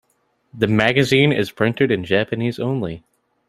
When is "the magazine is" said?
0.51-1.51